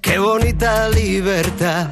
[0.00, 1.88] Qué bonita libertad.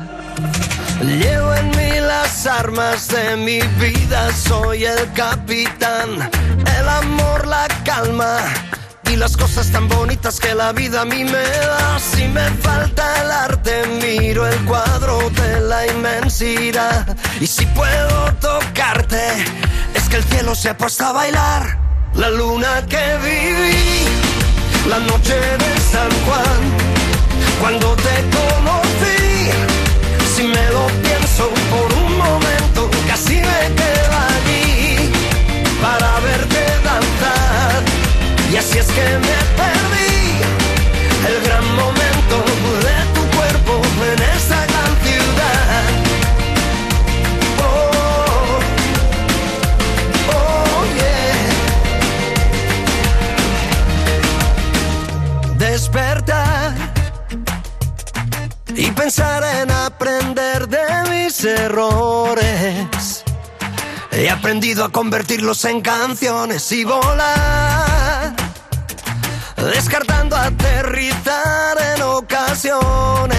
[1.03, 6.31] Llevo en mí las armas de mi vida, soy el capitán.
[6.79, 8.39] El amor, la calma
[9.11, 11.99] y las cosas tan bonitas que la vida a mí me da.
[11.99, 17.17] Si me falta el arte, miro el cuadro de la inmensidad.
[17.41, 19.45] Y si puedo tocarte,
[19.93, 21.81] es que el cielo se ha puesto a bailar.
[22.15, 24.24] La luna que viví,
[24.89, 26.61] la noche de San Juan,
[27.61, 29.51] cuando te conocí,
[30.35, 35.11] si me lo pienso por un momento, casi me quedo allí
[35.81, 37.83] para verte danzar.
[38.53, 40.04] Y así es que me perdí
[59.05, 63.23] pensar en aprender de mis errores.
[64.11, 68.35] He aprendido a convertirlos en canciones y volar,
[69.57, 73.35] descartando aterrizar en ocasiones.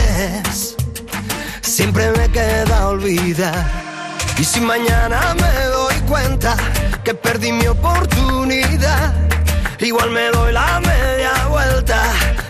[1.62, 3.66] Siempre me queda olvidar.
[4.38, 6.56] Y si mañana me doy cuenta
[7.04, 9.16] que perdí mi oportunidad,
[9.80, 12.04] igual me doy la media vuelta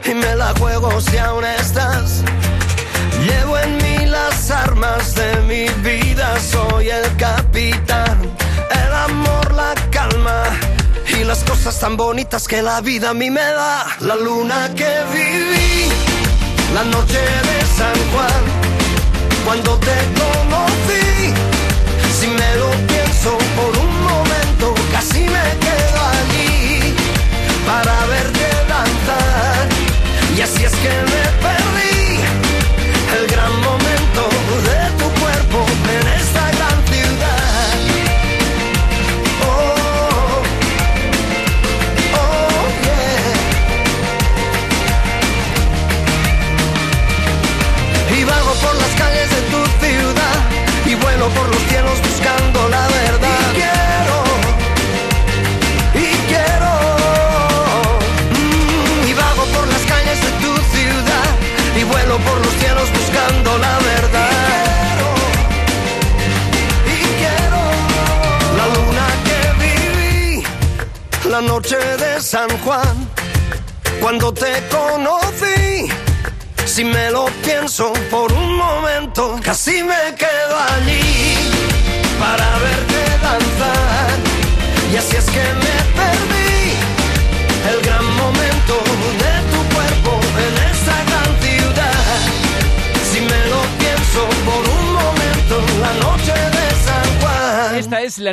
[0.03, 2.25] y me la juego si aún estás.
[3.64, 8.17] En mí las armas de mi vida, soy el capitán.
[8.72, 10.44] El amor, la calma
[11.08, 13.86] y las cosas tan bonitas que la vida a mí me da.
[14.02, 15.89] La luna que viví,
[16.73, 18.44] la noche de San Juan,
[19.45, 21.33] cuando te conocí.
[22.20, 22.64] Si me lo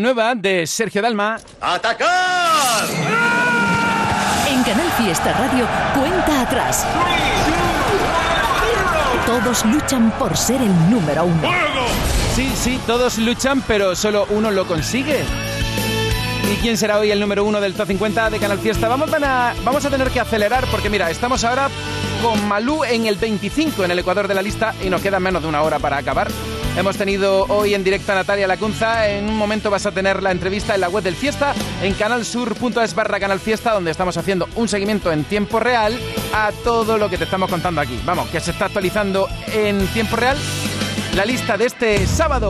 [0.03, 1.39] nueva de Sergio Dalma.
[1.61, 2.85] ¡Atacar!
[4.49, 6.87] En Canal Fiesta Radio, cuenta atrás.
[9.25, 11.49] Todos luchan por ser el número uno.
[12.35, 15.25] Sí, sí, todos luchan, pero solo uno lo consigue.
[16.53, 18.89] ¿Y quién será hoy el número uno del Top 50 de Canal Fiesta?
[18.89, 21.71] Vamos a, vamos a tener que acelerar porque mira, estamos ahora
[22.23, 25.43] con Malú en el 25 en el Ecuador de la lista y nos queda menos
[25.43, 26.29] de una hora para acabar.
[26.75, 29.09] Hemos tenido hoy en directo a Natalia Lacunza.
[29.09, 32.95] En un momento vas a tener la entrevista en la web del Fiesta, en canalsur.es
[32.95, 35.99] barra Canal Fiesta, donde estamos haciendo un seguimiento en tiempo real
[36.33, 38.01] a todo lo que te estamos contando aquí.
[38.07, 40.39] Vamos, que se está actualizando en tiempo real
[41.15, 42.49] la lista de este sábado.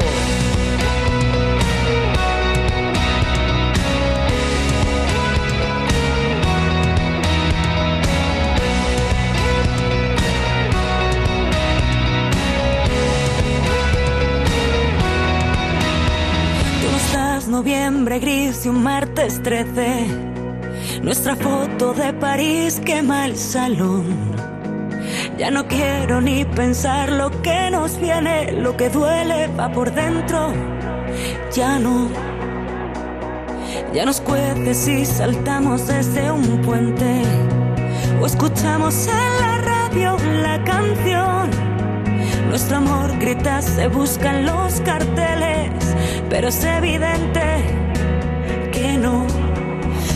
[17.52, 20.06] Noviembre gris y un martes 13.
[21.02, 24.06] Nuestra foto de París quema el salón.
[25.36, 30.50] Ya no quiero ni pensar lo que nos viene, lo que duele va por dentro.
[31.54, 32.08] Ya no.
[33.92, 37.22] Ya nos cuece si saltamos desde un puente
[38.18, 41.50] o escuchamos en la radio la canción.
[42.48, 45.70] Nuestro amor grita, se buscan los carteles,
[46.32, 47.42] pero es evidente
[48.72, 49.26] que no.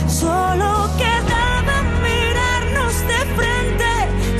[0.07, 3.91] Solo quedaba mirarnos de frente,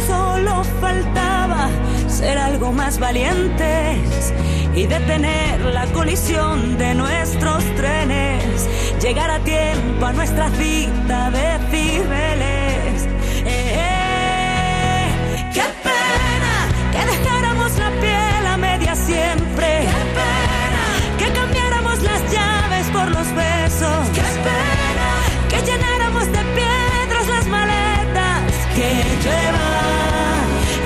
[0.08, 1.70] solo faltaba
[2.08, 4.34] ser algo más valientes
[4.74, 8.68] y detener la colisión de nuestros trenes,
[9.00, 13.06] llegar a tiempo a nuestra cita de Cibeles.
[13.46, 16.56] Eh, eh, ¡Qué pena
[16.92, 19.77] que dejáramos la piel a media siempre!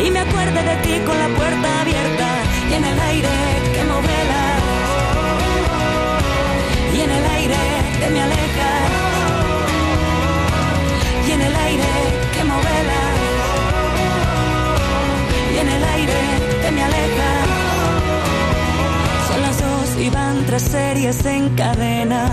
[0.03, 2.29] Y me acuerde de ti con la puerta abierta
[2.69, 3.29] y en el aire
[3.73, 3.91] que me
[6.93, 7.55] y en el aire
[7.99, 8.71] que me aleja.
[11.27, 11.91] Y en el aire
[12.33, 12.53] que me
[15.53, 16.21] y en el aire
[16.61, 17.31] que me aleja.
[19.27, 22.29] Son las dos y van tres series en cadena.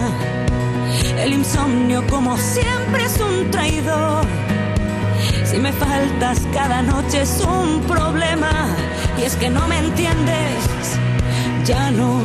[1.19, 4.48] El insomnio como siempre es un traidor.
[5.51, 8.51] Si me faltas cada noche es un problema.
[9.19, 10.99] Y es que no me entiendes,
[11.65, 12.21] ya no.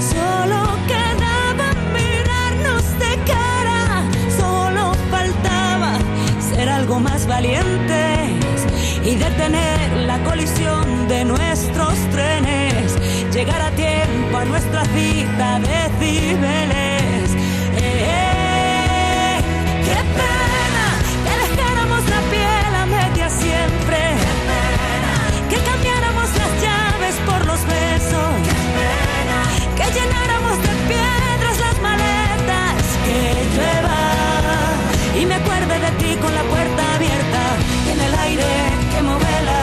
[0.00, 4.02] Solo quedaba mirarnos de cara.
[4.36, 5.92] Solo faltaba
[6.50, 8.66] ser algo más valientes
[9.04, 12.96] y detener la colisión de nuestros trenes.
[13.32, 17.05] Llegar a tiempo a nuestra cita de cibeles
[36.20, 37.42] con la puerta abierta
[37.86, 38.44] y en el aire
[38.92, 39.62] que movela.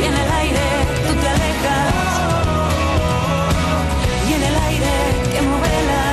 [0.00, 0.66] Y en el aire
[1.06, 1.94] tú te alejas.
[4.28, 4.94] Y en el aire
[5.32, 6.04] que movela.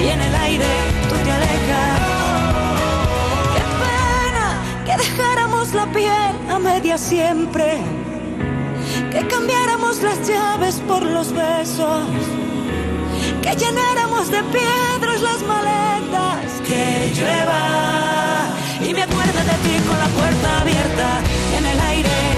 [0.00, 0.72] Y en el aire
[1.08, 2.00] tú te alejas.
[3.54, 4.46] Qué pena
[4.86, 8.01] que dejáramos la piel a media siempre.
[9.22, 12.02] Que cambiáramos las llaves por los besos
[13.40, 18.48] que llenáramos de piedras las maletas, que llueva.
[18.84, 21.20] Y me acuerdo de ti con la puerta abierta
[21.56, 22.31] en el aire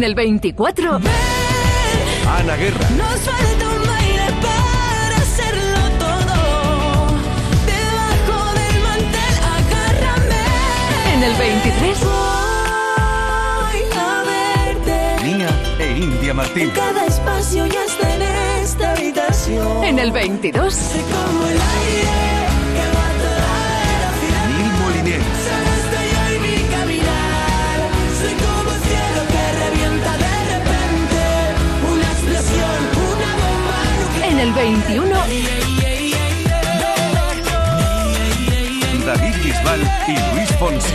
[0.00, 0.94] En el 24.
[0.96, 2.88] Ana Guerra.
[2.96, 7.06] Nos falta un baile para hacerlo todo.
[7.66, 10.42] Debajo del mantel, agárrame.
[11.12, 11.98] En el 23.
[12.00, 15.22] Voy a verte.
[15.22, 16.70] Mía e India En Martín.
[16.70, 18.22] cada espacio y hasta en
[18.62, 19.84] esta habitación.
[19.84, 20.72] En el 22.
[20.72, 22.39] Sé como el aire
[34.40, 35.10] el 21.
[39.04, 40.94] David Bisbal y Luis Fonsi.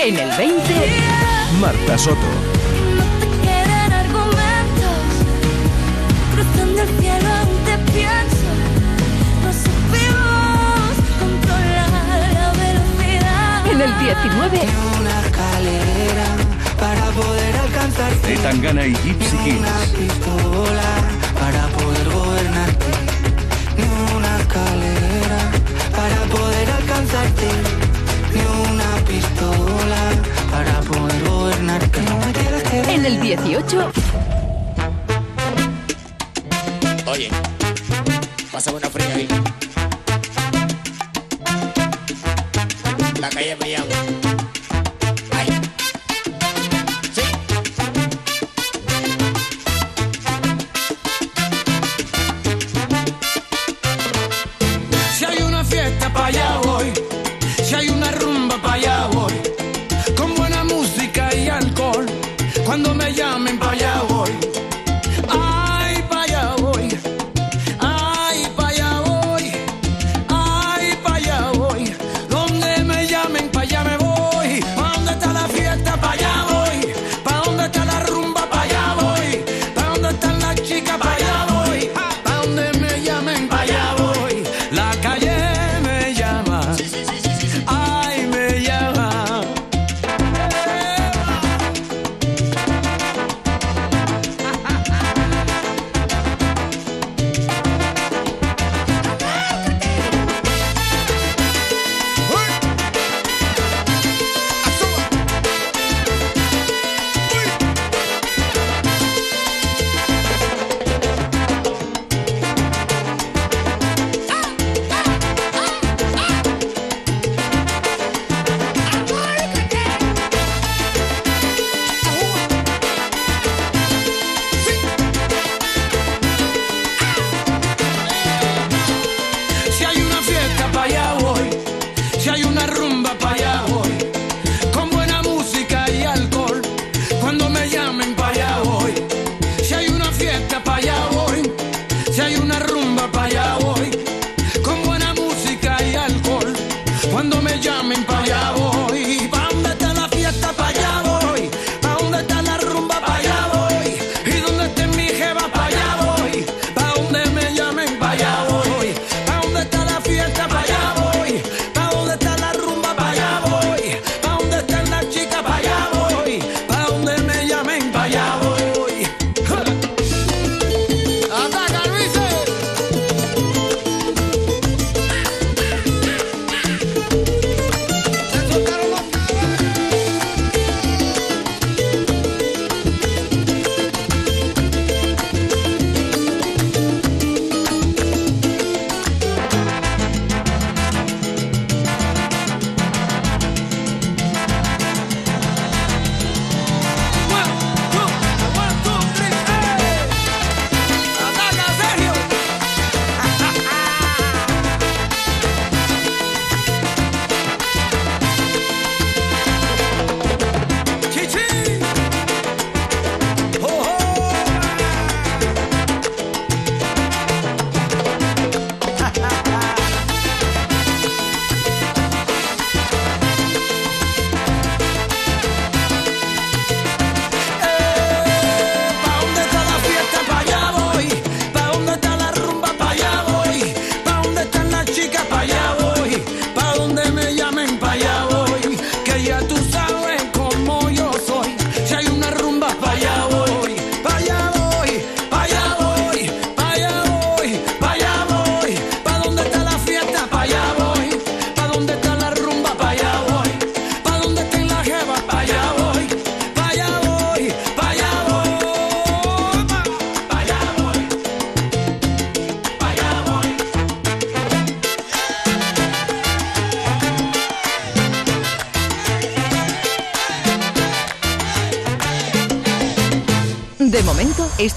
[0.00, 0.74] En el 20.
[1.60, 2.16] Marta Soto.
[2.96, 5.00] No te quedan argumentos.
[6.34, 8.50] Cruzando el cielo aún te pienso.
[9.44, 11.90] No supimos controlar
[12.32, 13.66] la velocidad.
[13.66, 14.99] En el 19.
[18.00, 18.36] Alcanzarte.
[18.36, 19.88] Tangana y Gypsy Una Kings.
[19.98, 20.90] pistola
[21.38, 22.86] para poder gobernarte.
[23.76, 25.50] Ni una escalera
[25.96, 27.48] para poder alcanzarte.
[28.34, 28.40] Ni
[28.70, 30.00] una pistola
[30.50, 32.00] para poder gobernarte.
[32.02, 33.92] No me quieras que En el 18.
[37.06, 37.30] Oye,
[38.52, 39.28] pásame una fría ahí.
[43.20, 44.19] La calle me llama.
[63.10, 63.59] Me llamen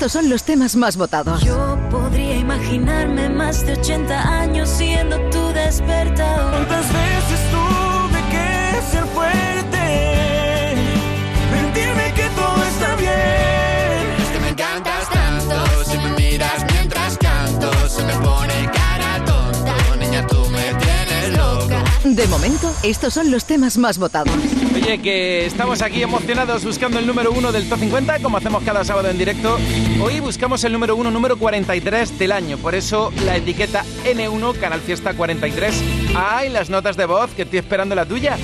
[0.06, 1.42] estos son los temas más votados.
[1.46, 6.52] Yo podría imaginarme más de 80 años siendo tu despertador.
[6.52, 9.53] ¿Cuántas veces tuve que ser fuerte?
[22.04, 24.34] De momento, estos son los temas más votados.
[24.76, 28.84] Oye, que estamos aquí emocionados buscando el número uno del Top 50, como hacemos cada
[28.84, 29.58] sábado en directo.
[30.02, 32.58] Hoy buscamos el número uno, número 43 del año.
[32.58, 35.82] Por eso la etiqueta N1, Canal Fiesta 43.
[36.14, 37.32] ¡Ay, las notas de voz!
[37.32, 38.38] Que estoy esperando la tuya.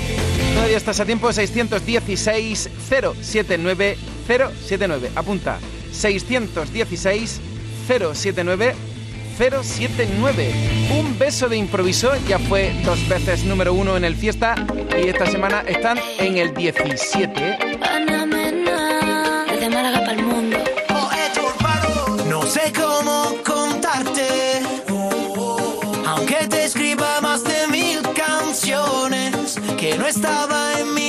[0.54, 5.10] Todavía estás a tiempo, 616 079 079.
[5.14, 5.58] Apunta,
[5.92, 7.40] 616
[7.86, 8.89] 079
[9.40, 10.52] 079.
[10.98, 14.54] Un beso de improviso ya fue dos veces número uno en el fiesta
[15.02, 17.78] y esta semana están en el 17.
[17.80, 20.58] Ana Mena, desde Málaga para el mundo.
[22.28, 24.60] No sé cómo contarte,
[26.06, 30.99] aunque te escriba más de mil canciones que no estaba en mi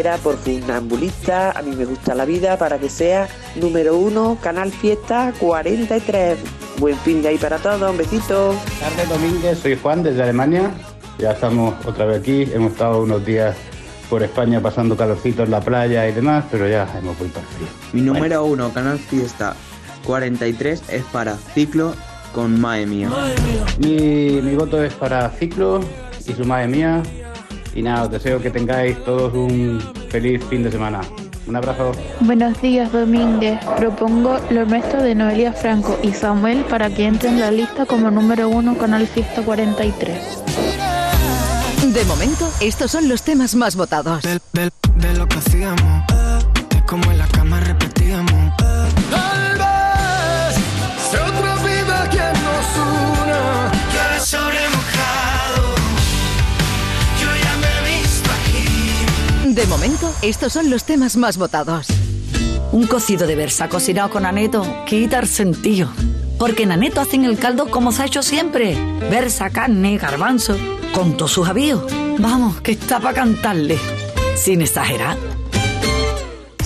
[0.00, 1.50] Antequera por Funambulista.
[1.50, 6.38] A mí me gusta la vida para que sea número uno, Canal Fiesta 43.
[6.78, 8.54] Buen fin de ahí para todos, un besito.
[8.80, 10.70] Tarde Domínguez, soy Juan desde Alemania.
[11.18, 12.48] Ya estamos otra vez aquí.
[12.54, 13.54] Hemos estado unos días
[14.08, 17.68] por España pasando calorcito en la playa y demás, pero ya hemos vuelto al frío.
[17.92, 19.54] Mi número uno, Canal Fiesta
[20.06, 21.94] 43, es para Ciclo
[22.32, 23.10] con Mae Mía.
[23.78, 25.80] Mi, mi voto es para Ciclo
[26.26, 27.02] y su madre mía.
[27.74, 31.00] Y nada, os deseo que tengáis todos un feliz fin de semana.
[31.46, 31.92] Un abrazo.
[32.20, 33.58] Buenos días, Domínguez.
[33.76, 38.10] Propongo lo nuestro de Noelia Franco y Samuel para que entren en la lista como
[38.10, 40.18] número uno Canal Fiesta 43.
[41.92, 44.22] De momento, estos son los temas más votados.
[44.22, 46.06] De, de- de lo que hacíamos,
[46.68, 48.56] de cómo en la cama repetíamos.
[48.58, 50.56] Tal vez
[51.10, 52.76] sea otra vida quien nos
[53.22, 53.72] una.
[53.92, 54.68] Llueve sobre
[59.60, 61.88] De momento, estos son los temas más votados.
[62.72, 65.92] Un cocido de versa cocinado con aneto quita sentido.
[66.38, 68.74] Porque en aneto hacen el caldo como se ha hecho siempre.
[69.10, 70.56] Versa, carne, garbanzo,
[70.94, 71.82] con todos sus avíos.
[72.18, 73.78] Vamos, que está para cantarle.
[74.34, 75.18] Sin exagerar.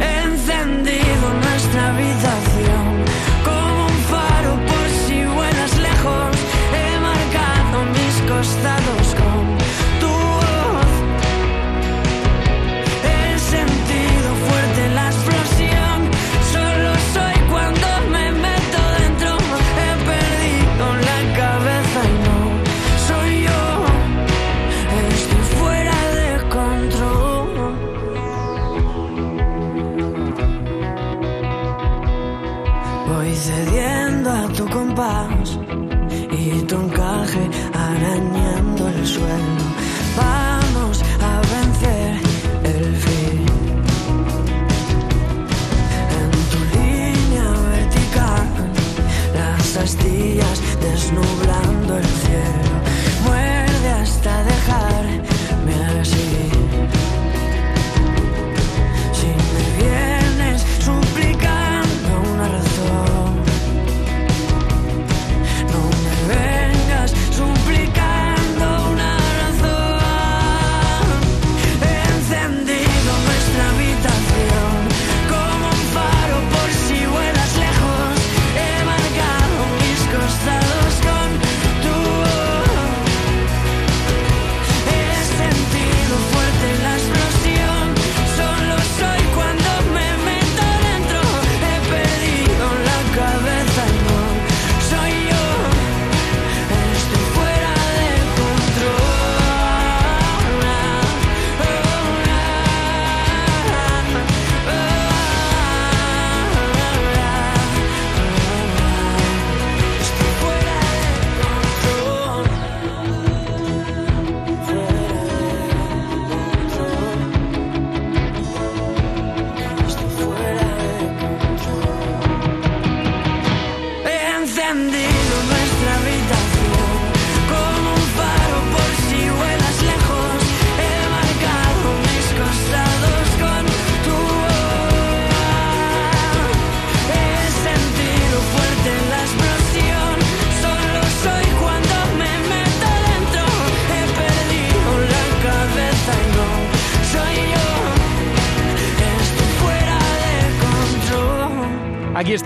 [0.00, 2.11] he encendido nuestra habitación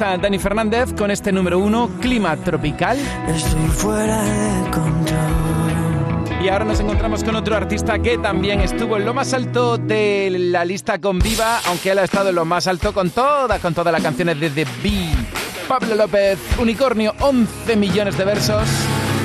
[0.06, 2.96] está Dani Fernández con este número uno, Clima Tropical.
[3.28, 6.44] Estoy fuera de control.
[6.44, 10.28] Y ahora nos encontramos con otro artista que también estuvo en lo más alto de
[10.38, 13.74] la lista con Viva, aunque él ha estado en lo más alto con todas, con
[13.74, 15.10] todas las canciones de The Bee.
[15.66, 18.68] Pablo López, Unicornio, 11 millones de versos.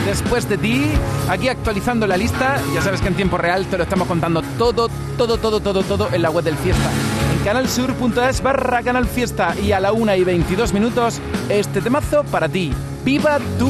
[0.05, 0.85] Después de ti,
[1.29, 4.89] aquí actualizando la lista, ya sabes que en tiempo real te lo estamos contando todo,
[5.15, 6.89] todo, todo, todo, todo en la web del Fiesta.
[7.43, 12.71] Canalsur.es barra canal Fiesta y a la 1 y 22 minutos, este temazo para ti.
[13.03, 13.69] ¡Viva tú!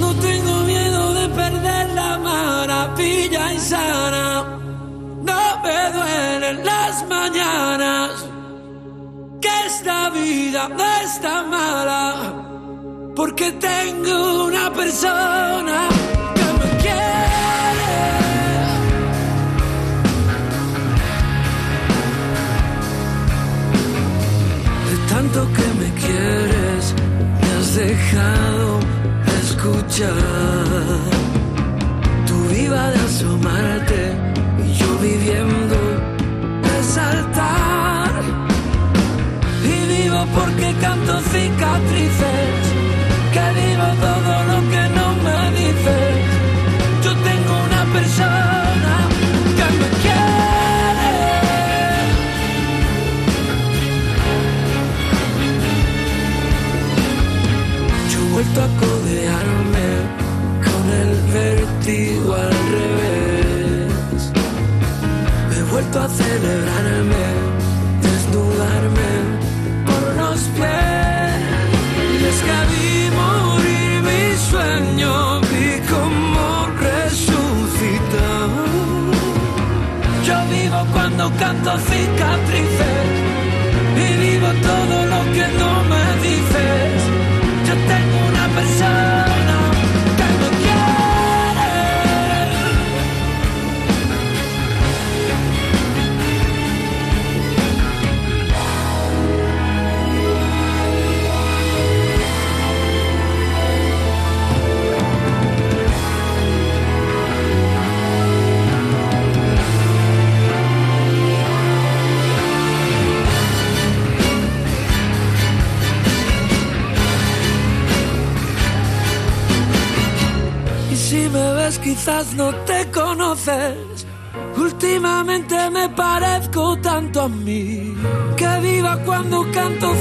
[0.00, 4.58] No tengo miedo de perder la maravilla y sana.
[5.22, 8.26] No me duelen las mañanas.
[9.40, 13.12] Que esta vida no está mala.
[13.14, 15.88] Porque tengo una persona
[30.04, 30.43] escuchar.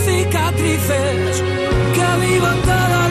[0.06, 1.44] cicatrices
[1.96, 3.03] que vivan cada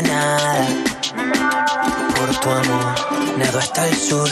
[0.00, 0.66] nada
[2.16, 2.94] por tu amor.
[3.36, 4.30] Nado hasta el sur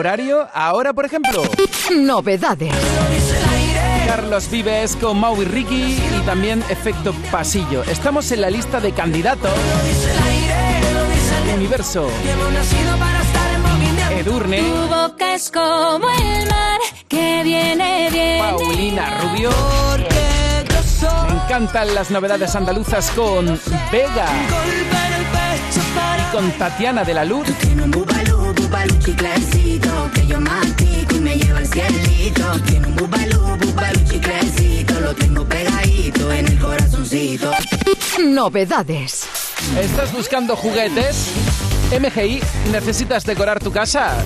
[0.00, 0.48] horario.
[0.52, 1.42] Ahora, por ejemplo.
[1.94, 2.72] Novedades.
[4.06, 7.84] Carlos Vives con Mau y Ricky y también Efecto Pasillo.
[7.84, 9.52] Estamos en la lista de candidatos.
[11.54, 12.08] Universo.
[14.18, 14.62] Edurne.
[14.62, 18.38] Tu boca es como el mar que viene.
[18.40, 19.50] Paulina Rubio.
[21.28, 23.60] Me encantan las novedades andaluzas con
[23.92, 24.26] Vega.
[26.18, 27.46] Y con Tatiana de la Luz.
[30.14, 35.44] Que yo mastico y me lleva al cielito Tiene un bubalú, bubalú chiclecito Lo tengo
[35.44, 37.50] pegadito en el corazoncito
[38.18, 39.26] Novedades.
[39.78, 41.26] ¿Estás buscando juguetes?
[41.98, 44.24] MGI, ¿necesitas decorar tu casa?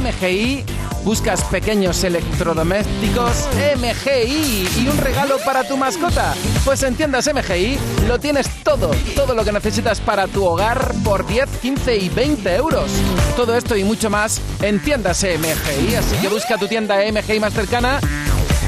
[0.00, 0.64] MGI,
[1.04, 3.48] ¿buscas pequeños electrodomésticos?
[3.76, 6.34] MGI, ¿y un regalo para tu mascota?
[6.64, 11.26] Pues en tiendas MGI lo tienes todo, todo lo que necesitas para tu hogar por
[11.26, 12.90] 10, 15 y 20 euros.
[13.36, 17.52] Todo esto y mucho más en tiendas MGI, así que busca tu tienda MGI más
[17.54, 18.00] cercana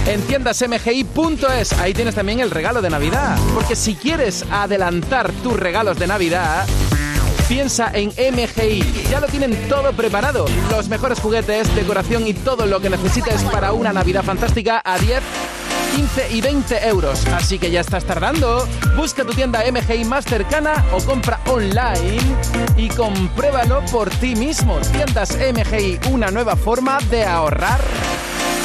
[0.06, 1.72] en tiendasmgi.es.
[1.74, 3.38] Ahí tienes también el regalo de Navidad.
[3.54, 6.66] Porque si quieres adelantar tus regalos de Navidad,
[7.50, 9.08] piensa en MGI.
[9.10, 10.46] Ya lo tienen todo preparado.
[10.70, 15.20] Los mejores juguetes, decoración y todo lo que necesites para una Navidad fantástica a 10.
[15.96, 17.26] 15 y 20 euros.
[17.26, 18.68] Así que ya estás tardando.
[18.96, 22.20] Busca tu tienda MGI más cercana o compra online
[22.76, 24.78] y compruébalo por ti mismo.
[24.92, 27.80] Tiendas MGI, una nueva forma de ahorrar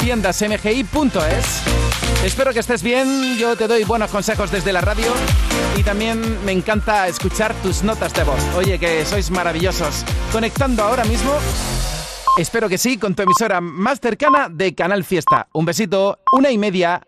[0.02, 1.62] tiendasmgi.es.
[2.24, 5.08] Espero que estés bien, yo te doy buenos consejos desde la radio
[5.78, 8.40] y también me encanta escuchar tus notas de voz.
[8.56, 10.04] Oye, que sois maravillosos.
[10.32, 11.32] Conectando ahora mismo,
[12.38, 15.48] espero que sí, con tu emisora más cercana de Canal Fiesta.
[15.54, 17.02] Un besito, una y media.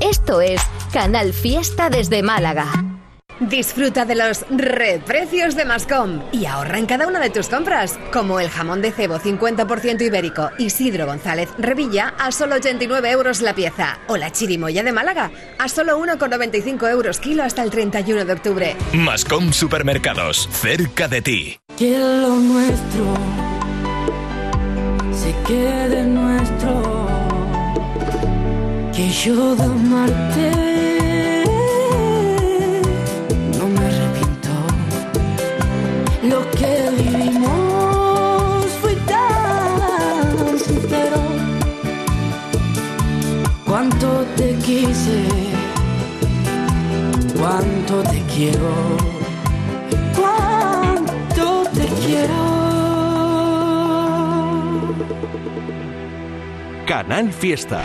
[0.00, 2.87] Esto es Canal Fiesta desde Málaga.
[3.40, 8.40] Disfruta de los reprecios de Mascom y ahorra en cada una de tus compras, como
[8.40, 14.00] el jamón de cebo 50% ibérico Isidro González Revilla a solo 89 euros la pieza,
[14.08, 18.76] o la chirimoya de Málaga a solo 1,95 euros kilo hasta el 31 de octubre.
[18.92, 21.58] Mascom Supermercados, cerca de ti.
[21.76, 23.14] que lo nuestro
[25.12, 27.06] se quede nuestro.
[28.94, 30.67] Que yo de amarte
[44.88, 45.28] quise,
[47.38, 48.96] cuánto te quiero.
[50.16, 52.34] Cuánto te quiero.
[56.86, 57.84] Canal Fiesta.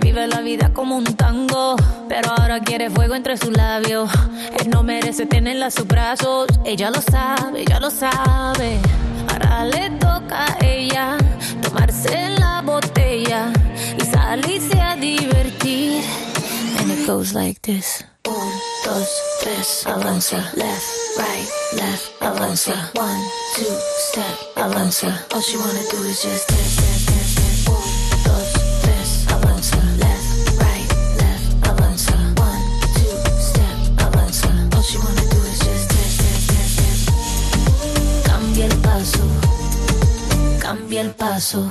[0.00, 1.74] Vive la vida como un tango,
[2.08, 4.10] pero ahora quiere fuego entre sus labios.
[4.60, 8.78] Él no merece tenerla a sus brazos, ella lo sabe, ella lo sabe.
[9.28, 11.16] Ahora le toca a ella
[11.62, 13.52] tomarse la botella
[13.98, 16.02] y salirse a divertir.
[16.78, 18.04] And it goes like this.
[18.28, 18.50] Un,
[18.84, 19.08] dos,
[19.42, 20.36] tres, avanza.
[20.56, 20.84] Left,
[21.16, 22.90] right, left, avanza.
[22.94, 23.22] One,
[23.54, 23.64] two,
[24.10, 25.24] step, avanza.
[25.32, 26.65] All she wanna do is just dance,
[41.36, 41.70] paso,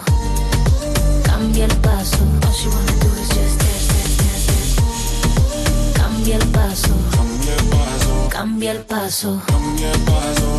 [1.23, 2.19] cambia el paso.
[2.45, 5.91] All she wanna do is just dance, dance, dance, dance.
[5.99, 6.93] Cambia el paso,
[8.29, 9.41] cambia el paso,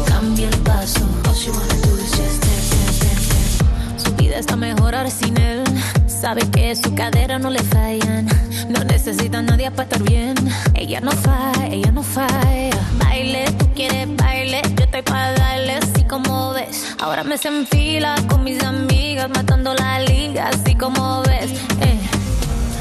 [0.07, 1.07] cambia el paso.
[1.29, 4.05] All she wanna do is just dance, dance, dance, dance.
[4.05, 5.63] Su vida está mejor ahora sin él.
[6.09, 8.27] Sabe que su cadera no le fallan.
[8.69, 10.35] No necesita a nadie para estar bien.
[10.75, 12.81] Ella no falla, ella no falla.
[12.99, 14.63] Baile, tú quieres baile.
[14.77, 16.95] Yo estoy para darle como ves.
[17.01, 21.51] Ahora me se enfila con mis amigas, matando la liga así como ves.
[21.81, 21.99] Eh.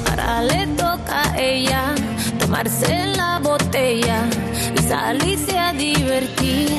[0.10, 1.96] Ahora le toca a ella
[2.40, 4.24] tomarse la botella
[4.76, 6.78] y salirse a divertir.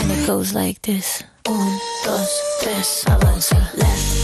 [0.00, 1.24] And it goes like this.
[1.48, 2.28] Un, dos,
[2.62, 3.56] tres, avanza.
[3.76, 4.17] Left,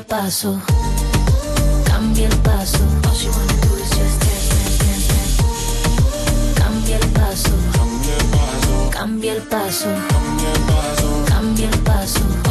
[0.00, 0.60] paso.
[1.84, 2.78] Cambia el paso.
[3.02, 3.58] Dance, dance,
[4.78, 5.14] dance.
[6.54, 7.50] Cambia el paso.
[8.90, 9.88] Cambia el paso.
[11.26, 12.48] Cambia el paso.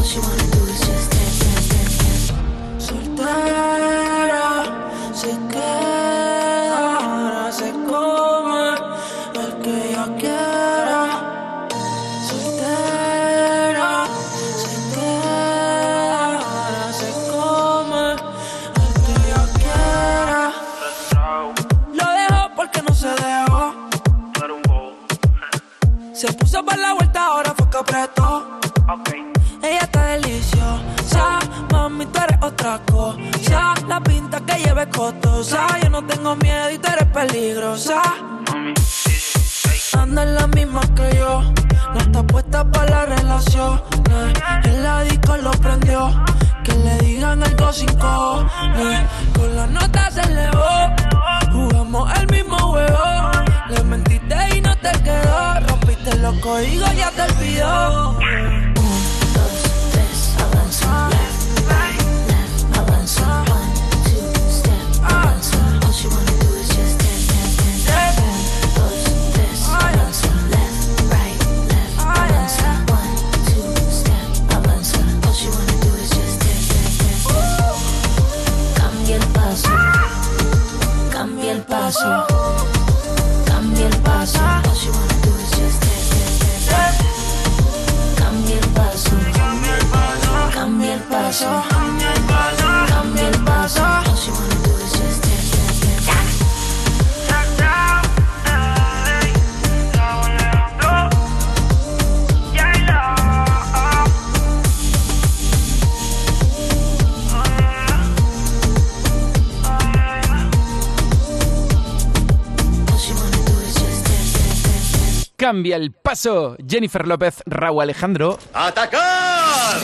[115.58, 116.56] Cambia el paso.
[116.70, 118.38] Jennifer López, Raúl Alejandro.
[118.54, 119.80] ¡Atacar!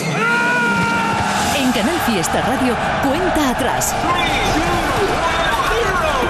[1.57, 3.95] En Canal Fiesta Radio, cuenta atrás.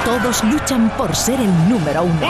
[0.06, 2.22] Todos luchan por ser el número uno.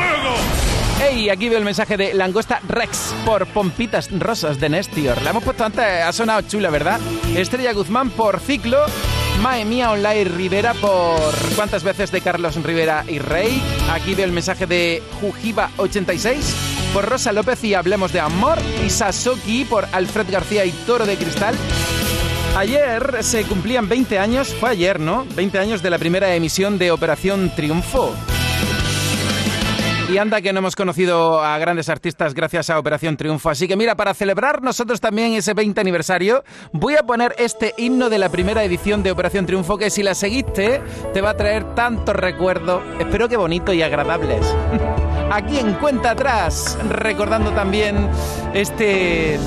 [0.99, 5.21] Hey, aquí veo el mensaje de Langosta Rex por Pompitas Rosas de Nestior.
[5.21, 6.99] La hemos puesto antes, ha sonado chula, ¿verdad?
[7.35, 8.85] Estrella Guzmán por Ciclo.
[9.43, 13.61] Mae Mía Online Rivera por ¿Cuántas veces de Carlos Rivera y Rey?
[13.91, 18.59] Aquí veo el mensaje de Jujiba86 por Rosa López y Hablemos de Amor.
[18.85, 21.55] Y Sasoki por Alfred García y Toro de Cristal.
[22.55, 25.25] Ayer se cumplían 20 años, fue ayer, ¿no?
[25.35, 28.13] 20 años de la primera emisión de Operación Triunfo.
[30.11, 33.49] Y anda que no hemos conocido a grandes artistas gracias a Operación Triunfo.
[33.49, 38.11] Así que mira, para celebrar nosotros también ese 20 aniversario, voy a poner este himno
[38.11, 40.81] de la primera edición de Operación Triunfo que si la seguiste
[41.13, 44.45] te va a traer tantos recuerdos, espero que bonitos y agradables.
[45.33, 48.07] Aquí en Cuenta Atrás, recordando también
[48.53, 49.39] este,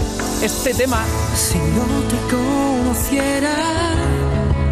[0.43, 0.99] este tema.
[1.37, 3.55] Si no te conociera,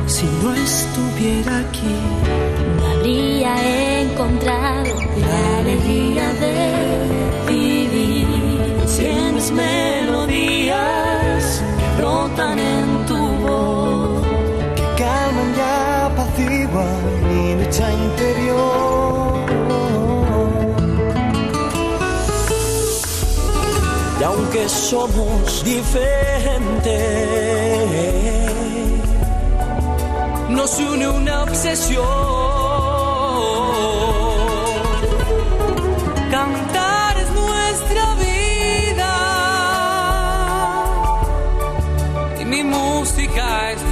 [0.09, 1.95] si no estuviera aquí,
[2.81, 6.73] No habría encontrado la alegría de
[7.47, 8.27] vivir.
[8.89, 10.83] si en mis melodías
[11.79, 14.27] que brotan en tu voz,
[14.75, 15.61] que calman y
[16.07, 16.99] apaciguan
[17.29, 18.94] mi lucha interior.
[24.69, 26.93] Somos diferentes,
[30.49, 32.05] nos une una obsesión.
[36.31, 39.13] Cantar es nuestra vida
[42.41, 43.84] y mi música es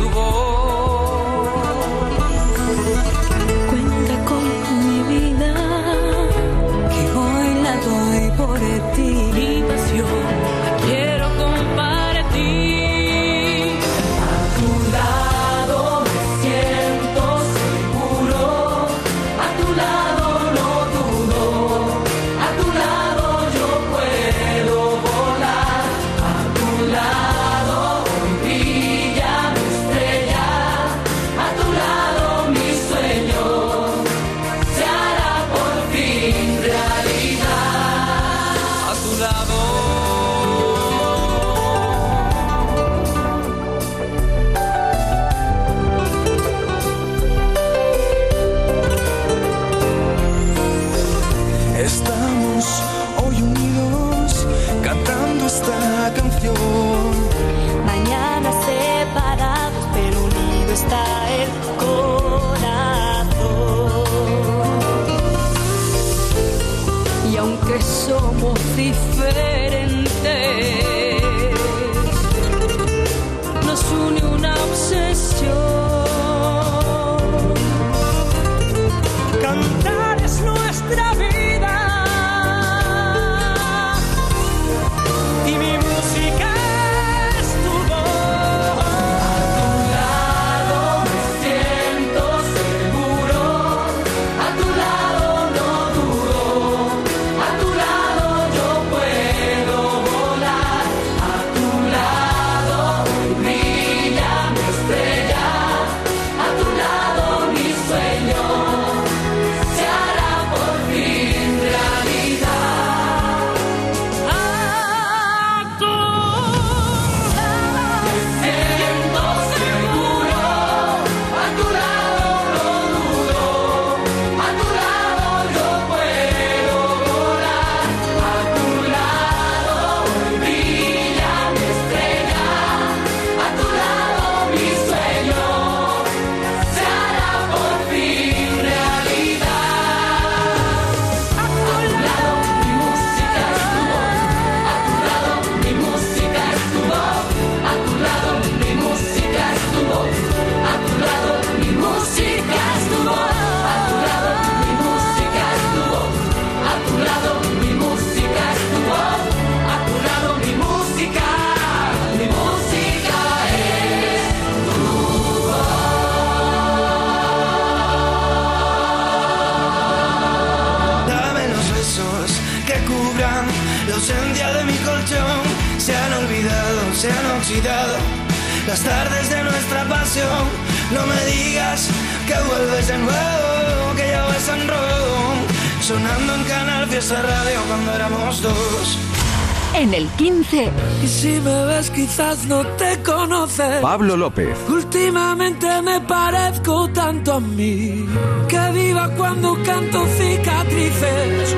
[193.82, 194.56] Pablo López.
[194.68, 198.06] Últimamente me parezco tanto a mí
[198.48, 201.56] que viva cuando canto cicatrices,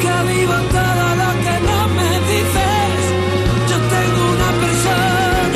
[0.00, 2.98] que viva todo lo que no me dices.
[3.68, 5.52] Yo tengo una persona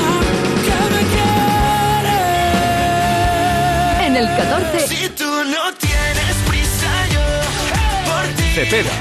[0.67, 2.19] que me quiere.
[4.07, 4.89] En el 14.
[4.89, 7.25] Si tú no tienes prisa, yo
[8.05, 8.95] por ti Cepeda.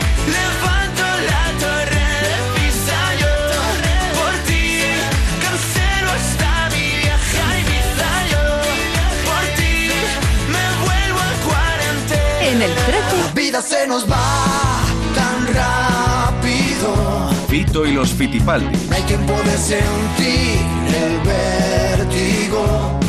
[13.50, 14.84] Vida se nos va
[15.16, 17.30] tan rápido.
[17.48, 18.78] Fito y los Fitipaldi.
[18.90, 20.60] No hay quien puede sentir
[21.04, 23.00] el vértigo.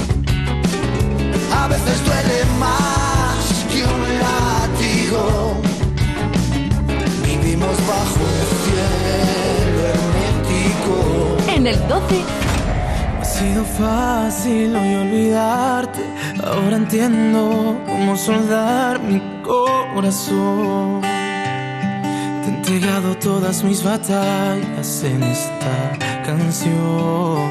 [1.60, 5.60] A veces duele más que un látigo.
[7.22, 11.52] Vivimos bajo el cielo hermético.
[11.54, 12.39] En el 12.
[13.40, 16.04] Sido fácil hoy olvidarte.
[16.44, 21.00] Ahora entiendo cómo soldar mi corazón.
[21.00, 27.50] Te he entregado todas mis batallas en esta canción.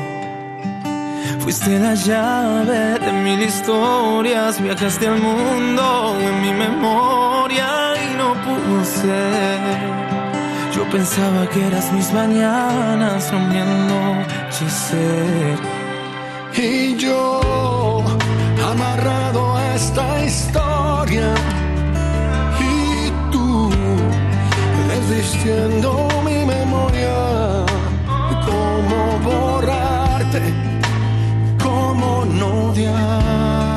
[1.40, 8.86] Fuiste la llave de mil historias, viajaste al mundo en mi memoria y no pudo
[8.86, 9.60] ser.
[10.72, 15.79] Yo pensaba que eras mis mañanas, no mi anochecer.
[16.62, 18.03] Y yo,
[18.70, 21.34] amarrado a esta historia,
[22.60, 23.70] y tú,
[24.89, 27.66] desvistiendo mi memoria,
[28.45, 30.41] cómo borrarte,
[31.64, 33.69] cómo no odiarte.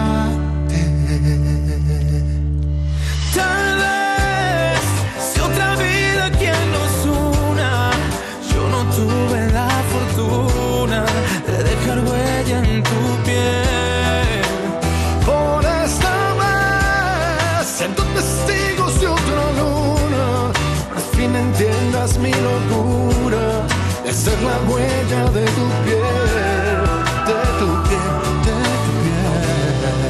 [24.12, 26.80] De ser la huella de tu piel,
[27.28, 28.14] de tu piel,
[28.46, 30.02] de tu piel.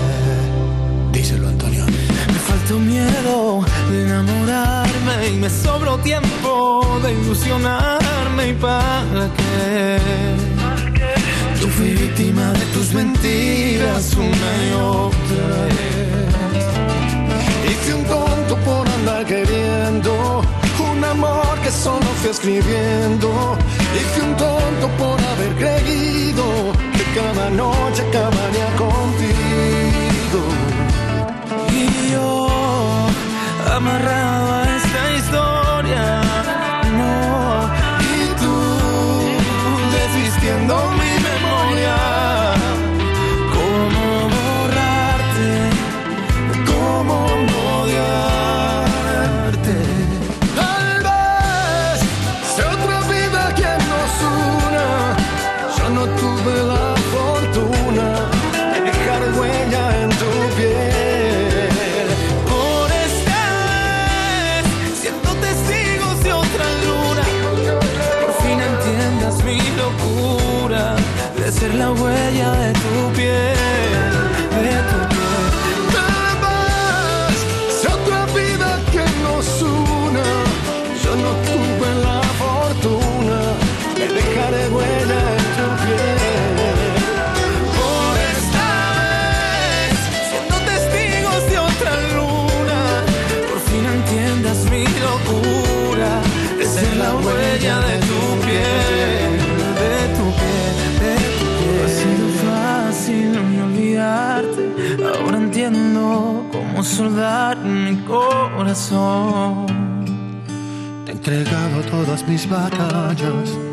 [1.12, 1.84] Díselo, Antonio.
[2.34, 9.98] Me faltó miedo de enamorarme y me sobró tiempo de ilusionarme y para qué.
[11.61, 16.64] Yo fui víctima de tus mentiras una y otra vez.
[17.68, 20.42] Hice un tonto por andar queriendo
[20.90, 23.32] un amor que solo fui escribiendo.
[33.83, 34.32] Y yo,
[111.04, 113.71] te he entregado todas mis batallas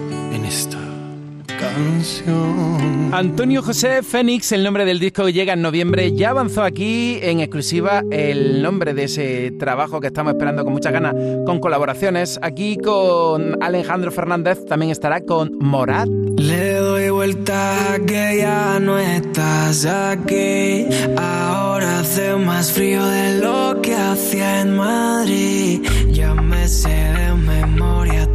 [2.09, 3.13] canción.
[3.13, 7.39] Antonio José Fénix, el nombre del disco que llega en noviembre, ya avanzó aquí en
[7.39, 12.39] exclusiva el nombre de ese trabajo que estamos esperando con muchas ganas, con colaboraciones.
[12.41, 16.07] Aquí con Alejandro Fernández también estará con Morat.
[16.37, 20.85] Le doy vuelta que ya no estás aquí.
[21.17, 25.81] Ahora hace más frío de lo que hacía en Madrid.
[26.11, 28.27] Ya me sé de memoria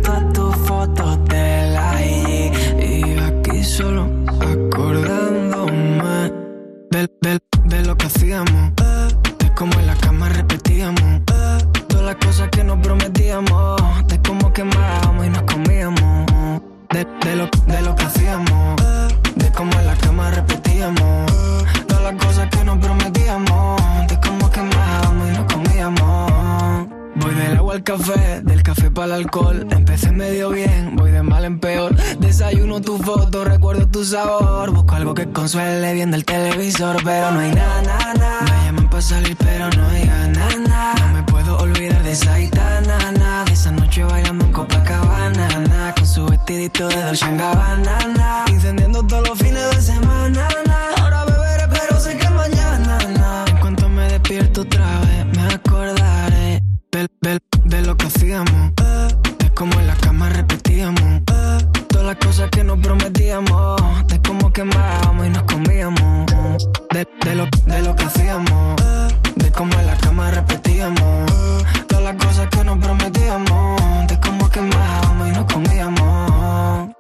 [12.65, 14.07] nos prometíamos.
[14.09, 16.27] De cómo quemábamos y nos comíamos.
[16.91, 18.77] De, de lo, de lo que hacíamos.
[19.37, 21.33] De cómo en la cama repetíamos.
[21.87, 24.09] Todas las cosas que nos prometíamos.
[24.09, 26.89] De cómo quemábamos y nos comíamos.
[27.17, 29.67] Voy del agua al café, del café para el alcohol.
[29.71, 31.95] Empecé medio bien, voy de mal en peor.
[32.19, 34.71] Desayuno tu foto, recuerdo tu sabor.
[34.73, 38.41] Busco algo que consuele viendo el televisor, pero no hay nada, nada.
[38.43, 41.24] Me llaman para salir, pero no hay nada,
[41.59, 43.45] olvidar de esa gitana.
[43.45, 45.95] De esa noche bailando en Copacabana, nada.
[45.95, 48.45] Con su vestidito de Dolce Gabbana, nada.
[48.49, 50.95] Incendiando todos los fines de semana, nada.
[51.03, 53.45] Ahora beberé, pero sé que mañana, nada.
[53.49, 58.73] En cuanto me despierto otra vez, me acordaré del, del- de lo que hacíamos.
[59.39, 61.23] De cómo en la cama repetíamos.
[61.89, 63.81] Todas las cosas que nos prometíamos.
[64.09, 66.27] De cómo quemábamos y nos comíamos.
[66.91, 68.81] De, de lo, de lo que hacíamos.
[69.37, 71.31] De cómo en la cama repetíamos.
[71.89, 74.07] Todas las cosas que nos prometíamos.
[74.09, 76.91] De cómo quemábamos y nos comíamos.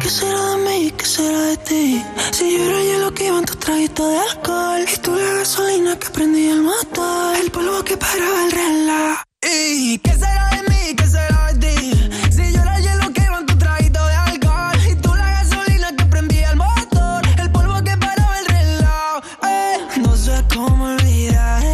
[0.00, 0.90] ¿Qué será de mí?
[0.96, 2.04] ¿Qué será de ti?
[2.32, 5.96] Si yo era hielo que iba en tus traguitos de alcohol Y tú la gasolina
[5.98, 10.94] que prendía el motor El polvo que paraba el reloj ¿Y qué será de mí?
[10.96, 12.10] ¿Qué será de ti?
[12.30, 15.96] Si yo era hielo que iba en tus traguitos de alcohol Y tú la gasolina
[15.96, 21.64] que prendía el motor El polvo que paraba el reloj Eh, No sé cómo olvidar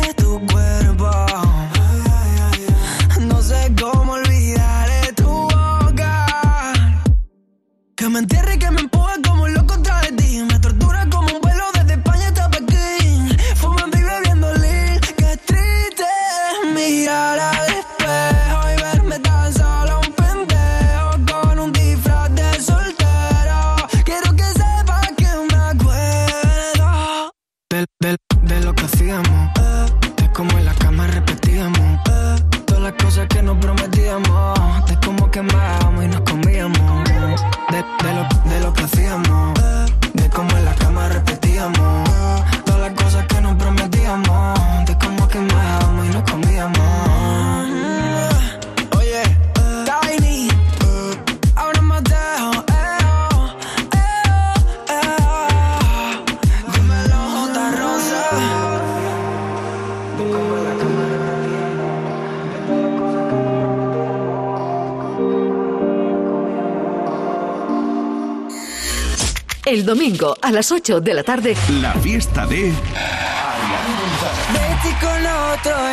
[8.13, 8.42] me entierre
[70.03, 71.57] domingo a las 8 de la tarde.
[71.81, 72.73] La fiesta de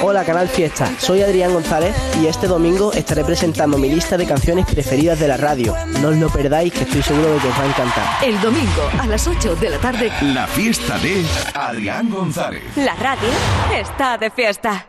[0.01, 4.65] Hola Canal Fiesta, soy Adrián González y este domingo estaré presentando mi lista de canciones
[4.65, 5.75] preferidas de la radio.
[6.01, 8.23] No os lo perdáis que estoy seguro de que os va a encantar.
[8.23, 10.11] El domingo a las 8 de la tarde.
[10.33, 12.63] La fiesta de Adrián González.
[12.77, 13.29] La radio
[13.75, 14.88] está de fiesta.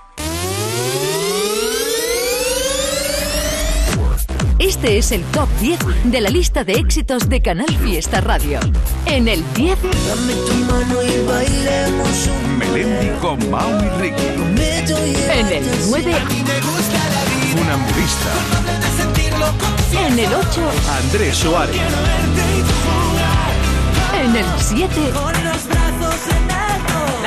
[4.61, 8.59] Este es el top 10 de la lista de éxitos de Canal Fiesta Radio.
[9.07, 14.21] En el 10, Dame tu mano y bailemos un Melendi con Mau y Ricky.
[15.33, 16.15] En el 9,
[17.57, 18.29] Funambulista.
[20.07, 20.71] en el 8,
[21.05, 21.75] Andrés Suárez.
[24.23, 24.91] en el 7,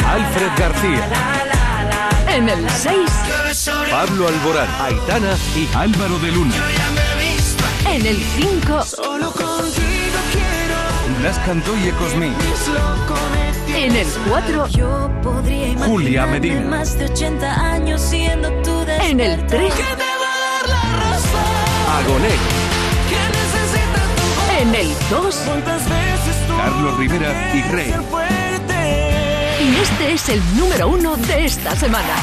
[0.07, 1.09] Alfred García.
[2.29, 2.97] en el 6,
[3.91, 4.69] Pablo Alborán.
[4.81, 6.55] Aitana y Álvaro de Luna.
[7.95, 12.35] En el 5, Solo contigo quiero Las Cantoye Cosmín.
[13.75, 16.61] en el 4, Yo podría Julia Medina.
[16.63, 19.73] más de 80 años siendo tú en el 3,
[21.99, 22.35] Agoné.
[24.61, 25.37] en el 2
[26.57, 27.95] Carlos Rivera y Rey.
[29.61, 32.15] y este es el número 1 de esta semana.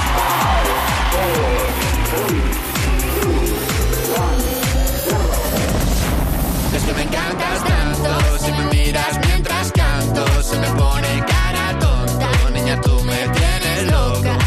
[7.02, 12.30] Me encantas tanto, si me miras mientras canto, se me pone cara tonta.
[12.54, 14.38] Niña, tú me tienes loca.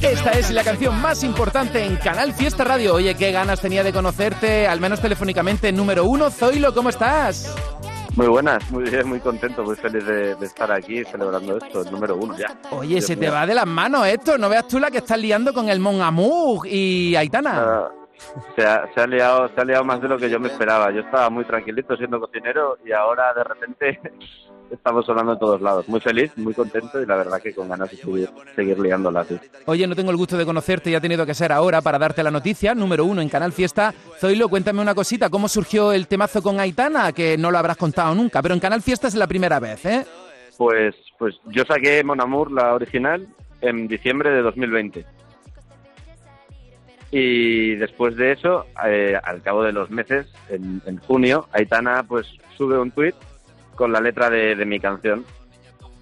[0.00, 2.94] Esta es la canción más importante en Canal Fiesta Radio.
[2.94, 5.72] Oye, qué ganas tenía de conocerte, al menos telefónicamente.
[5.72, 7.54] Número uno, Zoilo, ¿cómo estás?
[8.14, 11.90] Muy buenas, muy bien, muy contento, muy feliz de, de estar aquí celebrando esto, el
[11.90, 12.56] número uno ya.
[12.70, 14.38] Oye, Dios se te va de las manos esto.
[14.38, 17.52] No veas tú la que estás liando con el Mon Amour y Aitana.
[17.56, 17.88] Ah,
[18.56, 20.90] se, ha, se, ha liado, se ha liado más de lo que yo me esperaba.
[20.90, 24.00] Yo estaba muy tranquilito siendo cocinero y ahora de repente
[24.70, 25.88] estamos sonando en todos lados.
[25.88, 29.24] Muy feliz, muy contento y la verdad que con ganas de seguir, seguir liándola.
[29.24, 29.38] sí.
[29.66, 32.22] Oye, no tengo el gusto de conocerte y ha tenido que ser ahora para darte
[32.22, 32.74] la noticia.
[32.74, 33.92] Número uno en Canal Fiesta.
[34.18, 35.30] Zoilo, cuéntame una cosita.
[35.30, 37.12] ¿Cómo surgió el temazo con Aitana?
[37.12, 40.06] Que no lo habrás contado nunca, pero en Canal Fiesta es la primera vez, ¿eh?
[40.56, 43.26] Pues, pues yo saqué Mon Amour, la original,
[43.62, 45.06] en diciembre de 2020.
[47.10, 52.26] Y después de eso, eh, al cabo de los meses, en, en junio, Aitana pues
[52.56, 53.14] sube un tuit
[53.74, 55.24] con la letra de, de mi canción.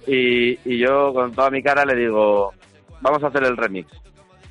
[0.06, 2.52] Y, y yo con toda mi cara le digo,
[3.00, 3.88] vamos a hacer el remix.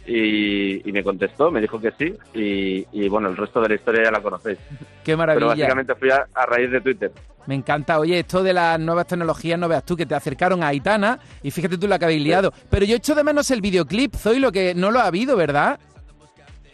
[0.05, 2.13] Y, y me contestó, me dijo que sí.
[2.33, 4.57] Y, y bueno, el resto de la historia ya la conocéis.
[5.03, 5.39] Qué maravilla.
[5.39, 7.11] Pero básicamente fui a, a raíz de Twitter.
[7.45, 7.99] Me encanta.
[7.99, 11.51] Oye, esto de las nuevas tecnologías, no veas tú, que te acercaron a Aitana y
[11.51, 12.53] fíjate tú la que habéis liado.
[12.69, 15.79] Pero yo echo de menos el videoclip, Zoilo, que no lo ha habido, ¿verdad?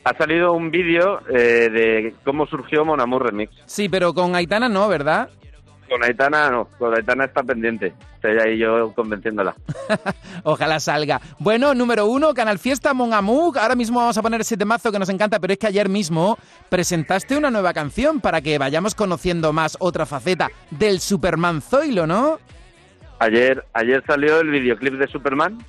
[0.06, 3.54] Ha salido un vídeo eh, de cómo surgió Mon Amour Remix.
[3.66, 5.30] Sí, pero con Aitana no, ¿verdad?
[5.89, 7.93] Con Aitana no, con Aitana está pendiente.
[8.16, 9.56] Estoy ahí yo convenciéndola.
[10.43, 11.22] Ojalá salga.
[11.39, 13.58] Bueno, número uno, Canal Fiesta Mon Amour.
[13.58, 16.38] Ahora mismo vamos a poner ese temazo que nos encanta, pero es que ayer mismo
[16.70, 22.39] presentaste una nueva canción para que vayamos conociendo más otra faceta del Superman Zoilo, ¿no?
[23.20, 25.60] Ayer, ayer salió el videoclip de Superman.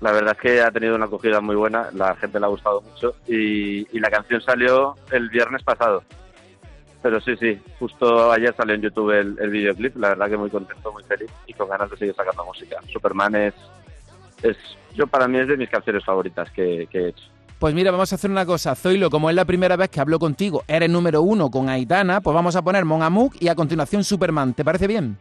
[0.00, 2.80] La verdad es que ha tenido una acogida muy buena, la gente le ha gustado
[2.80, 6.02] mucho y, y la canción salió el viernes pasado.
[7.02, 10.92] Pero sí, sí, justo ayer salió en YouTube el, videoclip, la verdad que muy contento,
[10.92, 12.78] muy feliz y con ganas de seguir sacando música.
[12.92, 13.54] Superman es,
[14.42, 14.56] es
[14.94, 17.24] yo para mí es de mis canciones favoritas que, que he hecho.
[17.58, 18.74] Pues mira, vamos a hacer una cosa.
[18.74, 22.34] Zoilo, como es la primera vez que hablo contigo, eres número uno con Aitana, pues
[22.34, 24.54] vamos a poner Mon Amour y a continuación Superman.
[24.54, 25.18] ¿Te parece bien?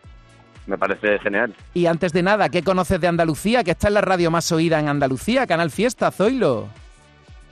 [0.70, 1.54] Me parece genial.
[1.74, 3.64] Y antes de nada, ¿qué conoces de Andalucía?
[3.64, 6.68] Que esta es la radio más oída en Andalucía, Canal Fiesta, Zoilo.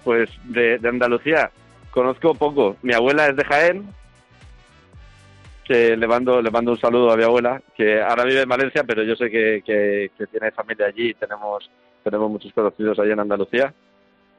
[0.04, 1.50] Pues de, de Andalucía
[1.90, 2.78] conozco poco.
[2.84, 3.90] Mi abuela es de Jaén,
[5.66, 8.84] que le mando, le mando un saludo a mi abuela, que ahora vive en Valencia,
[8.86, 11.70] pero yo sé que, que- que tiene familia allí y tenemos,
[12.04, 13.74] tenemos muchos conocidos allí en Andalucía.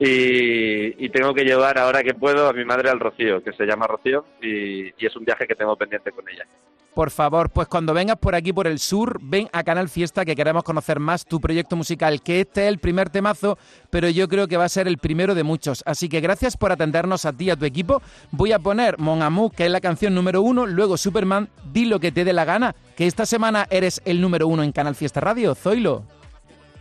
[0.01, 3.67] Y, y tengo que llevar ahora que puedo a mi madre al Rocío, que se
[3.67, 6.47] llama Rocío, y, y es un viaje que tengo pendiente con ella.
[6.95, 10.35] Por favor, pues cuando vengas por aquí, por el sur, ven a Canal Fiesta, que
[10.35, 13.57] queremos conocer más tu proyecto musical, que este es el primer temazo,
[13.89, 15.85] pero yo creo que va a ser el primero de muchos.
[15.87, 18.03] Así que gracias por atendernos a ti y a tu equipo.
[18.33, 22.01] Voy a poner Mon Amour, que es la canción número uno, luego Superman, di lo
[22.01, 25.21] que te dé la gana, que esta semana eres el número uno en Canal Fiesta
[25.21, 26.03] Radio, Zoilo.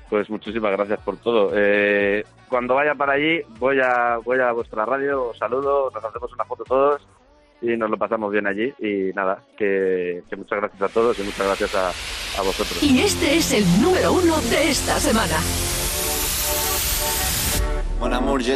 [0.09, 1.51] Pues muchísimas gracias por todo.
[1.53, 6.33] Eh, cuando vaya para allí, voy a, voy a vuestra radio, os saludo, nos hacemos
[6.33, 7.07] una foto todos
[7.61, 8.73] y nos lo pasamos bien allí.
[8.79, 11.89] Y nada, que, que muchas gracias a todos y muchas gracias a,
[12.39, 12.81] a vosotros.
[12.81, 15.37] Y este es el número uno de esta semana.
[17.99, 18.55] Mon amour, je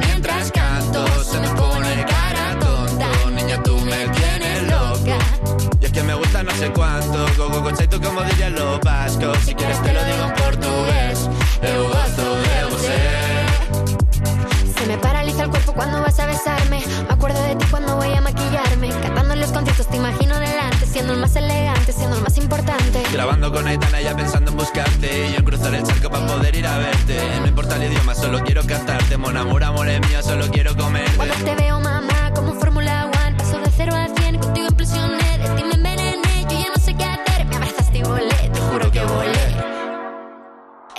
[6.61, 7.25] sé cuánto.
[7.37, 9.37] Gogo concepto como dirían los vascos.
[9.45, 11.29] Si quieres te lo digo en portugués.
[11.63, 12.97] Eu gosto de você.
[14.77, 16.83] Se me paraliza el cuerpo cuando vas a besarme.
[17.07, 18.89] Me acuerdo de ti cuando voy a maquillarme.
[19.01, 20.85] Cantando los conciertos te imagino delante.
[20.85, 23.03] Siendo el más elegante, siendo el más importante.
[23.11, 25.07] Grabando con Aitana ya pensando en buscarte.
[25.29, 27.17] Y yo en cruzar el charco para poder ir a verte.
[27.41, 29.17] No importa el idioma, solo quiero cantarte.
[29.17, 31.09] Mon amor, amor es mío, solo quiero comer.
[31.15, 33.35] Cuando te veo, mamá, como Fórmula One.
[33.35, 35.20] Paso de cero a cien, contigo impresioné.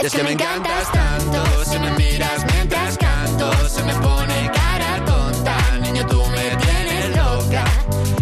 [0.02, 5.04] Y es que me encantas tanto, si me miras mientras canto, se me pone cara
[5.04, 7.64] tonta, niño tú me tienes loca.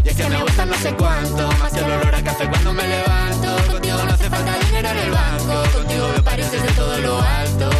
[0.05, 2.74] Y es que me gusta no sé cuánto, más que el olor a café cuando
[2.74, 3.72] me levanto.
[3.72, 7.80] Contigo no hace falta dinero en el banco, contigo me pareces de todo lo alto.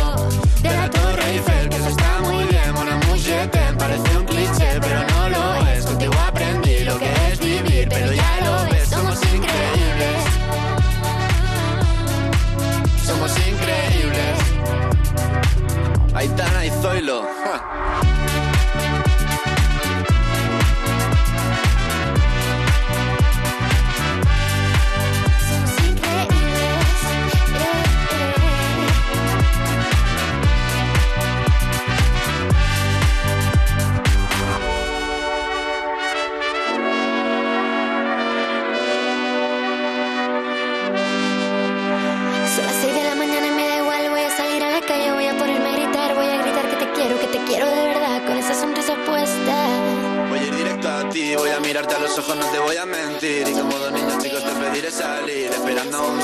[16.20, 17.22] Aitana y Zoilo.
[17.22, 17.89] ja.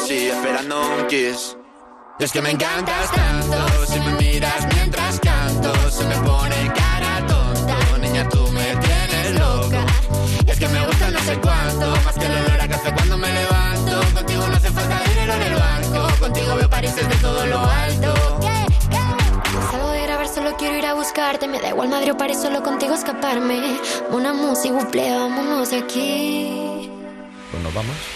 [0.07, 1.57] Sí, esperando un kiss.
[2.19, 7.99] Es que me encantas tanto, si me miras mientras canto, se me pone cara tonta.
[8.01, 9.85] Niña, tú me tienes loca.
[10.47, 13.19] Y es que me gusta no sé cuánto, más que el olor a café cuando
[13.19, 14.01] me levanto.
[14.15, 18.15] Contigo no hace falta dinero en el banco, contigo veo París desde todo lo alto.
[19.71, 22.63] Salgo de grabar, solo quiero ir a buscarte, me da igual Madrid o París, solo
[22.63, 23.79] contigo escaparme.
[24.11, 26.91] Una música, buple, vámonos de aquí.
[27.51, 28.16] Pues nos vamos.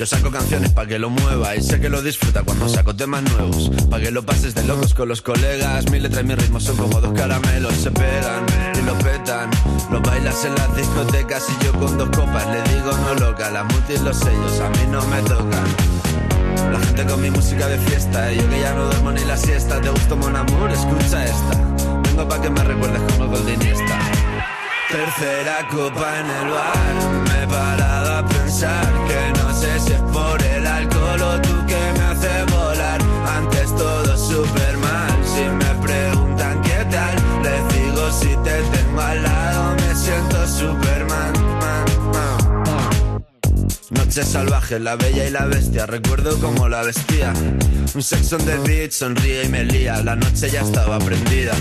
[0.00, 3.22] Yo saco canciones pa' que lo mueva y sé que lo disfruta cuando saco temas
[3.22, 3.70] nuevos.
[3.90, 5.90] Pa' que lo pases de locos con los colegas.
[5.90, 8.46] Mi letra y mi ritmo son como dos caramelos, se pegan
[8.80, 9.50] y lo petan.
[9.92, 13.50] Lo bailas en las discotecas y yo con dos copas le digo no loca.
[13.50, 15.66] Las multi y los sellos a mí no me tocan.
[16.72, 19.36] La gente con mi música de fiesta y yo que ya no duermo ni la
[19.36, 19.82] siesta.
[19.82, 20.70] ¿Te gustó Mon Amour?
[20.70, 21.58] Escucha esta.
[22.04, 23.98] Vengo pa' que me recuerdes como Goldiniesta.
[24.90, 30.42] Tercera copa en el bar, me he parado a pensar que no si es por
[30.42, 30.89] el alcohol
[44.10, 47.32] Noche salvaje, la bella y la bestia, recuerdo como la vestía.
[47.94, 51.52] Un sexo on the beach, sonríe y me lía, la noche ya estaba prendida.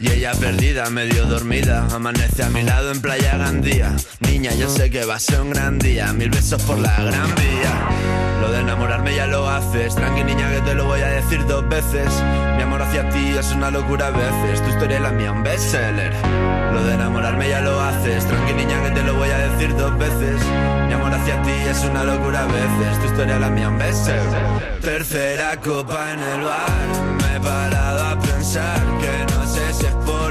[0.00, 3.94] Y ella perdida, medio dormida, amanece a mi lado en Playa Gandía.
[4.18, 7.32] Niña, yo sé que va a ser un gran día, mil besos por la gran
[7.36, 8.15] vía.
[8.40, 11.66] Lo de enamorarme ya lo haces, tranqui niña que te lo voy a decir dos
[11.68, 12.08] veces.
[12.56, 15.42] Mi amor hacia ti es una locura a veces, tu historia y la mía un
[15.42, 16.12] bestseller.
[16.72, 19.96] Lo de enamorarme ya lo haces, tranqui niña que te lo voy a decir dos
[19.98, 20.40] veces.
[20.86, 23.78] Mi amor hacia ti es una locura a veces, tu historia y la mía un
[23.78, 24.80] bestseller.
[24.80, 29.94] Tercera copa en el bar, me he parado a pensar que no sé si es
[30.06, 30.25] por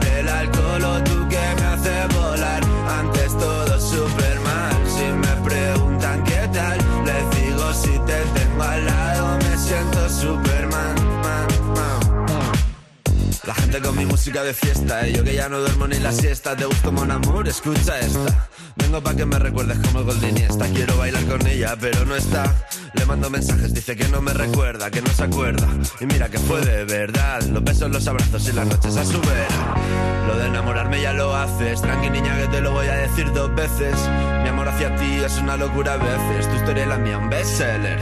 [13.84, 16.56] Con mi música de fiesta, y yo que ya no duermo ni la siesta.
[16.56, 17.46] ¿Te gusto Mon Amour?
[17.46, 18.48] Escucha esta.
[18.78, 20.66] Vengo pa' que me recuerdes como Goldiniesta.
[20.70, 22.56] Quiero bailar con ella, pero no está.
[22.96, 25.68] Le mando mensajes, dice que no me recuerda, que no se acuerda.
[26.00, 27.42] Y mira que fue de verdad.
[27.44, 30.26] Los besos, los abrazos y las noches a su vera.
[30.28, 31.82] Lo de enamorarme ya lo haces.
[31.82, 33.96] Tranqui niña que te lo voy a decir dos veces.
[34.44, 36.50] Mi amor hacia ti es una locura a veces.
[36.50, 38.00] Tu historia y la mía un bestseller.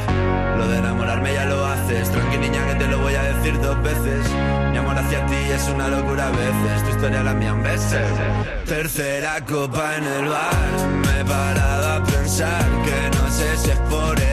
[0.58, 2.10] Lo de enamorarme ya lo haces.
[2.12, 4.26] Tranqui niña que te lo voy a decir dos veces.
[4.72, 6.84] Mi amor hacia ti es una locura a veces.
[6.84, 8.64] Tu historia y la mía un bestseller.
[8.66, 10.54] Tercera copa en el bar.
[11.06, 14.33] Me he parado a pensar que no sé si es por el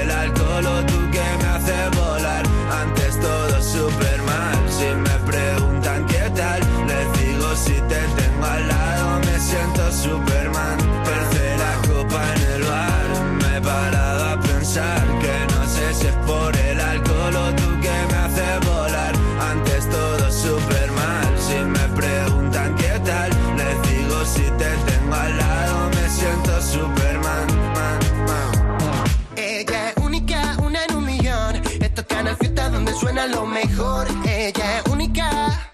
[10.03, 13.07] Superman, perder la copa en el bar.
[13.43, 17.69] Me he parado a pensar que no sé si es por el alcohol o tú
[17.83, 19.15] que me haces volar.
[19.53, 25.37] Antes todo super mal, si me preguntan qué tal, les digo si te tengo al
[25.37, 27.47] lado, me siento Superman.
[27.75, 29.05] Man, man.
[29.37, 31.57] Ella es única, una en un millón.
[31.79, 34.07] Estos canales fiestas donde suena lo mejor.
[34.27, 35.70] Ella es única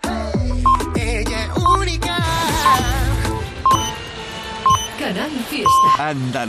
[5.07, 5.89] Canal Fiesta.
[6.01, 6.47] Andalucía.